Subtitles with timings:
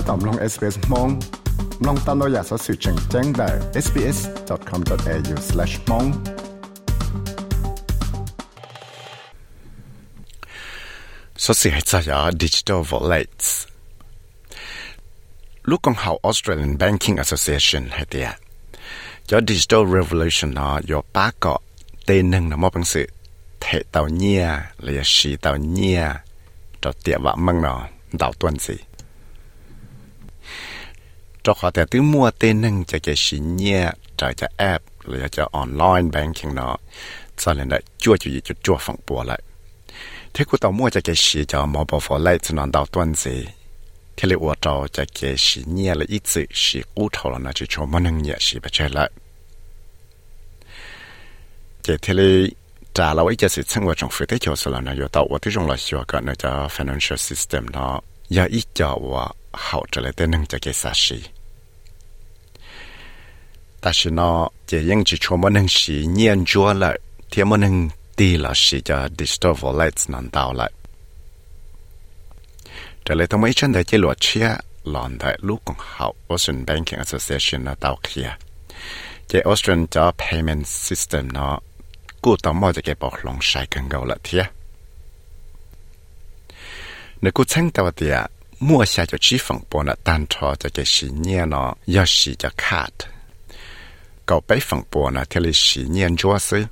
[0.08, 1.08] ตอมลง SBS มอง
[1.86, 3.48] ลองตามเราอยากสอสื่อแจ้งแจ้งได้
[3.84, 6.08] sbs.com.au/mong
[11.44, 13.48] สอสื่อให้ใจยา digital wallets
[15.70, 18.28] ลูกของเขา Australian Banking Association ให้เดีย
[19.30, 21.54] ยา digital revolution นะยาป้าก็
[22.04, 23.06] เตนึงนะมอบังสื่อ
[23.60, 24.44] เทเตาเนีย
[24.82, 26.00] เลยสีเตาเนีย
[26.82, 27.78] จอเตียว่ามังเนาะ
[28.20, 28.76] ดาวต้นสิ
[31.45, 33.83] cho họ แต่ตื้อมัวเต้นนึงจะจะสินเนี่ย
[34.19, 36.75] จะจะแอปหรือจะออนไลน์แบงกิ้งเนาะ
[37.41, 39.39] สอนเลยนะจั่วจุยจุดจั่วฝั่งปัวเลย
[40.33, 43.35] ที่กูต่อมัวจะแกสีจะมอบฟอไลท์นอนดาวต้นสี
[44.17, 49.05] ที่เลยอวดเราจะแกสีเนี่ยละอีสิสีกู้เท่าแล้วนะจะชมมันนึงเนี่ยสีไปเช่ละ
[51.83, 52.33] เจที่เลย
[52.97, 57.95] จ่าเราไอ้จะสิทั้งว่าจงฟื้นได้เกี่ยวสละนะอยู่ต่อว่าที่จงเราชัวกันนะจะ financial system เนาะ
[58.33, 59.25] อย่าอีจ่อว่า
[59.63, 61.19] เขาจะเลยเต้นนึงจะแกสี
[63.80, 66.96] 但是呢，这样子全部能是研究了，
[67.30, 70.70] 天么能低了是叫 digital wallets 能到了。
[73.04, 78.36] 这里他们真的这落车，浪的路更好，Australian Banking Association 呢到去啊，
[79.28, 81.60] 这 Australian 叫 payment system 呢，
[82.20, 84.48] 古到么这个包龙晒更高了天。
[87.20, 88.30] 那古称到的。
[88.58, 91.74] mua xa cho chi phần bộ nè tan cho cho cái xí nhẹ nó
[94.30, 96.64] do xí cho card cậu bé phần bộ nè theo lý xí nhẹ chúa sư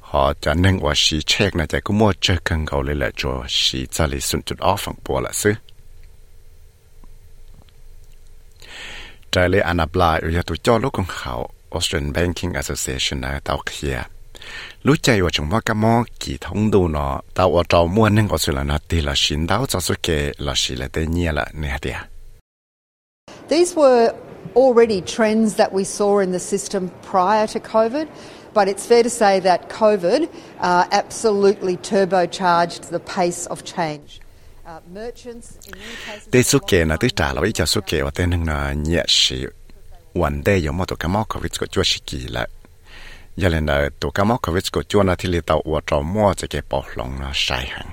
[0.00, 3.86] họ cho nênว่าxí check nè cho cũng mua chơi cần cậu lấy lại cho xí
[3.86, 5.54] cho lý xuân chút off phần bộ là sư
[9.32, 13.58] trái lấy anh apply rồi tụi cho lúc con khảo Australian Banking Association nè tao
[13.66, 14.02] kia
[14.86, 20.08] รู้ใจว่าจงว่ากะมอกี่ทงดูเนาะแต่ว่าจอมัวนึงก็สุดละนะตีละชินดาวจะสุเก
[20.46, 21.98] ละชิละเตเนี่ยละเนี่ยเดีย
[23.50, 24.04] These were
[24.55, 28.07] already trends that we saw in the system prior to COVID.
[28.53, 34.21] But it's fair to say that COVID uh, absolutely turbocharged the pace of change.
[34.65, 34.79] Uh,
[36.31, 39.03] they so ke na te ta lo cha so ke wa te nang na nya
[39.07, 39.45] shi
[40.13, 42.45] one day yo mo to ka mo ko vits ko chua shi ki la
[43.35, 45.81] ya le na to ka mo ko vits ko chua na ti le ta wa
[45.81, 47.91] tra mo che ke po long na shai hang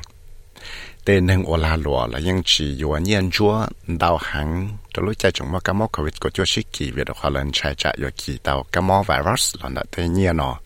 [1.10, 5.18] bên hàng ô la lúa là những chỉ yếu nhiên chúa đào hàng cho lúc
[5.18, 7.74] chạy chúng mà cá mò covid của chúa sĩ kỳ về được hòa lần chạy
[7.74, 10.58] chạy yếu kỳ tàu cá mò virus là đã thế nhiên nó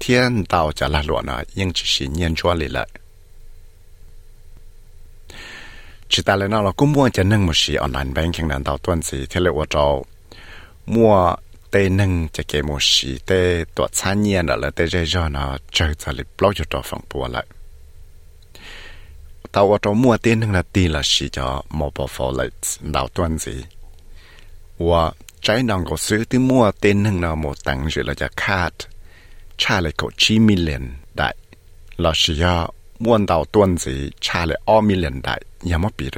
[0.00, 2.88] thiên tàu trả la lúa nó nhưng chỉ sĩ nhiên chúa lì lại
[6.08, 8.78] chỉ ta lên nó là cũng mua cho nâng một sĩ online banking nền tàu
[8.78, 10.04] tuần sĩ thế lệ ô trâu
[10.86, 11.34] mua
[11.71, 15.57] tê nâng cho cái một sĩ tê tuột xa nhiên là tê dây do nó
[15.71, 17.45] chơi cho lịch blog cho trò phòng bùa lại
[19.51, 22.49] tao ở trong mua tiền nâng là tiền là sĩ cho mobile wallet
[22.81, 23.63] đào tuần gì
[24.77, 28.27] và trái nòng có sử tí mua tiền nâng là một tầng rồi là cho
[28.35, 28.75] card
[29.57, 30.81] trả lại có 9 million
[31.13, 31.35] đại
[31.97, 32.69] là sĩ cho
[32.99, 35.41] mua đào tuần gì trả lại 2 million đại
[35.71, 36.15] ยังไม่ปีเ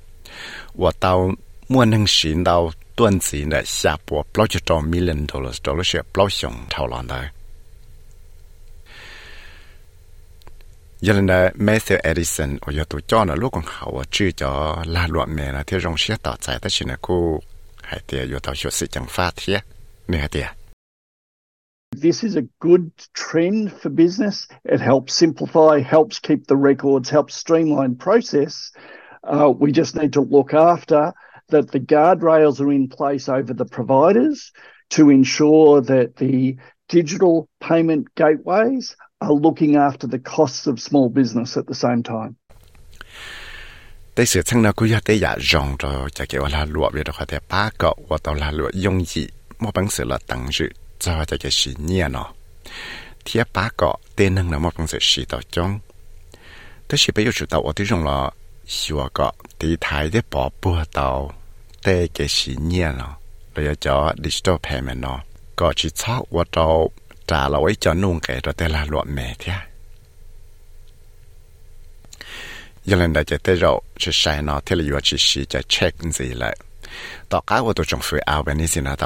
[0.73, 1.31] và tao
[1.69, 5.73] mua hưng xí tao tuần gì để xa bộ bao cho cho million dollars đó
[5.73, 7.27] là sẽ bao xong thao lần đấy
[11.01, 15.07] giờ này Matthew Edison ở giờ tụi cho nó lúc còn hậu chưa cho la
[15.07, 17.39] luận mẹ là theo dòng xe tạo giải tới chuyện là cô
[17.81, 19.61] hay tiệt giờ tao sự chẳng phát thiệt
[20.07, 20.45] nè tiệt
[22.04, 24.46] this is a good trend for business.
[24.66, 28.72] It helps simplify, helps keep the records, helps streamline process.
[29.34, 31.14] Uh, we just need to look after
[31.48, 34.52] that the guardrails are in place over the providers
[34.90, 36.56] to ensure that the
[36.88, 42.32] digital payment gateways are looking after the costs of small business at the same time.
[44.14, 49.22] แต่เสือช่างเราก็ยากแต่อยากจองเราจะเกี่ยวลาลวบเลยเราแต่ป้าก็ว่าตอนลาลวบยงยี
[49.62, 52.32] มอบังเสือเราตั้งจุด cho cho cái sự nhẹ nó
[53.24, 55.78] thì ba có tên năng là một công sự sự tạo trong
[56.88, 58.30] thế thì bây giờ chủ tạo ở đây trong là
[58.66, 61.32] xua có thì thái để bỏ bùa tạo
[61.84, 63.16] để cái sự nhẹ nó
[63.54, 65.20] bây cho digital payment nó
[65.56, 66.90] có chỉ cho ở đâu
[67.26, 69.52] trả lời cho nông cái rồi để là luận mẹ thế
[72.84, 76.56] giờ lần đại tế rồi chỉ sai nó thì là chỉ chỉ check gì lại
[77.60, 78.96] của tôi trong phía ao bên này xin là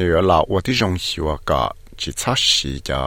[0.00, 1.62] ออเราว่าที่จงหิวก็
[2.00, 3.00] จิตชักสีจะ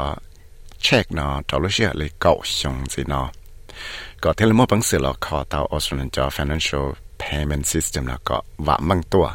[0.81, 3.27] เช็คนะจะรู้เสียเลยเก่าชงสินะ
[4.23, 6.87] ก็เทเลมอบังสือเราขอตาออสเตรเลีย financial
[7.21, 9.27] payment system นะก็วังตัว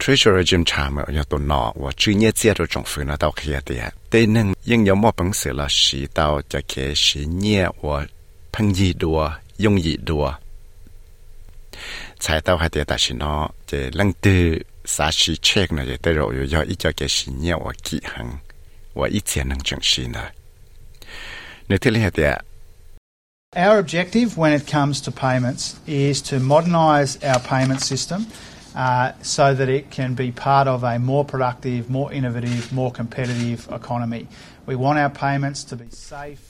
[0.00, 7.98] Treasury Jim Chalmer ยตัวนอว่าชื่อเนี่ยเจียตัวจงฝืนนะตาเขียเตียเต้นึงยังยอมอบังสือเราสีตาจะเขียสีเนี่ยว่า
[8.54, 9.20] พังยีดัว
[9.64, 10.26] ยงยีดัว
[12.23, 15.85] 才到还得但是呢，这冷的啥是 check 呢？
[15.85, 18.39] 也得肉有要一家个是业我记恒，
[18.93, 20.21] 我一天能证实呢。
[21.67, 22.43] 你听了的。
[23.55, 28.27] Our objective when it comes to payments is to modernise our payment system
[28.75, 33.67] uh, so that it can be part of a more productive, more innovative, more competitive
[33.71, 34.27] economy.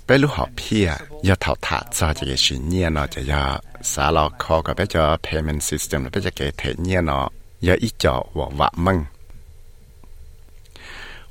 [0.06, 1.00] 贝鲁好批啊！
[1.24, 9.04] 要淘汰早这个十年了，就要啥了靠个别叫 payment system 了，别叫给提年了，要一叫我挖梦。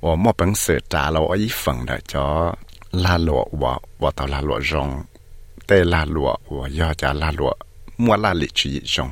[0.01, 2.53] 我没本事打了我一份的叫
[2.91, 5.01] 拉罗我，我到拉罗中，
[5.65, 7.57] 对拉罗我要叫拉罗，
[7.95, 9.09] 莫拉里去中。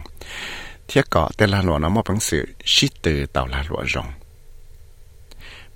[0.88, 4.04] 贴个对拉罗呢没本事，是得到拉罗中。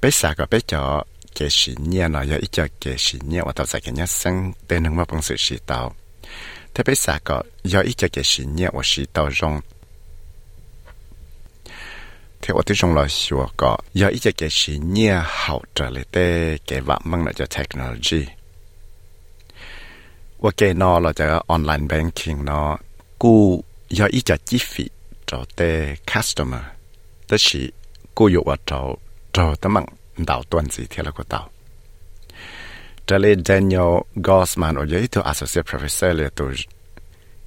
[0.02, 1.08] 别啥个别叫。
[1.36, 4.96] cái sĩ nhẹ nó giờ ít cái sĩ nhẹ và tạo cái nhát sang tên hướng
[4.96, 5.96] vào bằng sự sĩ tạo
[6.74, 9.62] thế bây giờ có giờ ít cái sĩ nhẹ và sĩ tạo rong
[12.42, 16.58] thế ở tiếng trong là sửa có giờ cái sĩ nhẹ hậu trở lại tê
[16.68, 18.26] cái vạm là cho technology
[20.40, 22.78] và cái nó là cho online banking nó
[23.20, 24.90] cú giờ ít cho chi phí
[25.26, 26.62] cho tê customer
[27.28, 27.72] tức là
[28.16, 28.96] cú vào cho
[29.34, 29.86] cho tấm mạng
[30.17, 31.51] 忙到段子贴了个到
[33.07, 36.51] 这里 Daniel Gossman 我有一头 associate professor 了都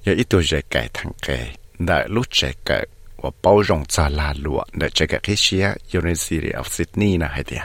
[0.02, 7.56] 有一头热改堂改那路这个我包容在拉路那这个这些 University of Sydney 呢还的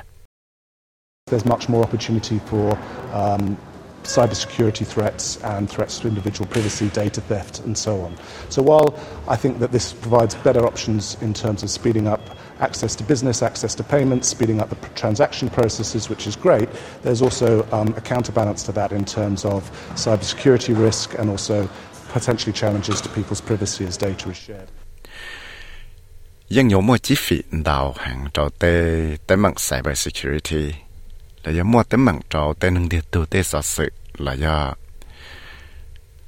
[1.30, 2.76] There's much more opportunity for
[3.14, 3.56] um,
[4.04, 8.16] cybersecurity threats and threats to individual privacy, data theft, and so on.
[8.50, 8.98] So while
[9.28, 12.22] I think that this provides better options in terms of speeding up
[12.64, 16.70] access to business, access to payments, speeding up the transaction processes, which is great,
[17.04, 21.70] there's also um, a counterbalance to that in terms of cybersecurity risk and also
[22.10, 24.70] potentially challenges to people's privacy as data is shared.
[26.50, 30.74] ยัง有么几费到行到的的问 cyber security
[31.44, 34.74] là do mua tấm mạng trâu tên nâng điệt tu tê sở sự là do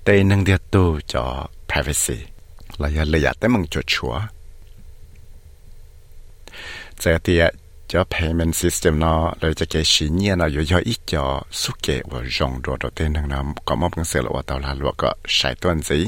[0.03, 2.19] tên nâng điệt tu cho privacy
[2.77, 4.19] là do lợi tấm mạng cho chúa
[7.02, 7.44] จะเตีย
[7.90, 11.24] จะ payment system เนาะเราจะเกชิเนียเนาะอยู่ย่ออีกจอ
[11.60, 15.98] สุเกวจงดัวตัวเต้นทางน้ำก็มอบหนังสือละว่าตาลาลวก็ใช้ต้นสี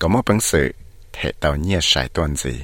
[0.00, 0.66] ก็มอบหนังสือ
[1.12, 2.54] เทตาเนียใช้ต้นสี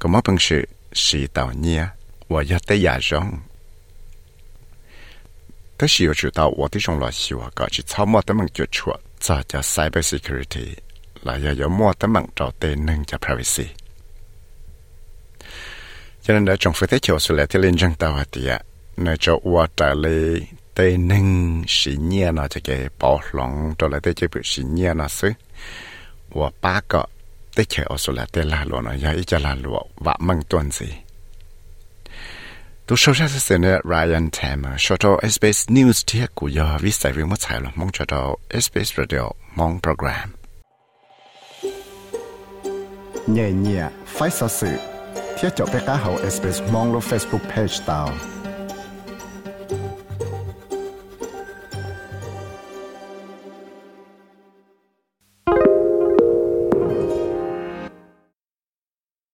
[0.00, 0.62] ก็มอบหนังสือ
[1.04, 1.82] สีตาเนีย
[2.32, 3.26] ว่ายัดแต่ยาอง
[5.76, 8.94] แต่สิวจุดเอาว่าที่ชงลอสิว่าก็จะชอบมั่วแต่มันจุดชัว
[9.24, 10.66] จะจะ cyber security
[11.24, 13.66] หลายอย่างมั่แต่มันจะเต็นหนึ่งจะ privacy
[16.22, 18.58] cho nên đã trong phía thế chỗ sự lẽ thế lên chân tàu hạt địa
[18.96, 23.88] nơi cho ua trả lời tê nâng sĩ nhia nó cho cái bảo lòng cho
[23.88, 25.32] lại tê chế bị sĩ nhia nó xứ.
[26.32, 27.06] Ua ba cái
[27.56, 30.42] chế chiều số là tây là luôn nó ya ý cho là luôn và măng
[30.48, 30.86] tuần gì
[32.86, 36.94] tu sâu sắc sẽ nè Ryan Tam cho cho SBS News tiết của giờ, viết
[36.94, 40.32] sai việc mất sai là mong cho cho SBS Radio, mong program.
[43.26, 44.68] Nhẹ nhẹ, phải sợ sự
[45.42, 48.08] thiết cho bé cá hậu SBS mong lo Facebook page tao